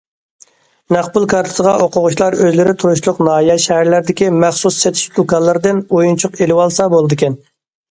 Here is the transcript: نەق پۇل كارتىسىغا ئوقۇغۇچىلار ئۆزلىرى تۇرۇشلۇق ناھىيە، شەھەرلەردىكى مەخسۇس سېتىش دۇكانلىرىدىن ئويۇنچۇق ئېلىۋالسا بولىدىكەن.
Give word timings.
نەق 0.93 1.09
پۇل 1.17 1.27
كارتىسىغا 1.33 1.73
ئوقۇغۇچىلار 1.83 2.37
ئۆزلىرى 2.45 2.73
تۇرۇشلۇق 2.85 3.21
ناھىيە، 3.29 3.59
شەھەرلەردىكى 3.67 4.31
مەخسۇس 4.39 4.81
سېتىش 4.87 5.05
دۇكانلىرىدىن 5.21 5.85
ئويۇنچۇق 5.93 6.43
ئېلىۋالسا 6.43 6.91
بولىدىكەن. 6.99 7.41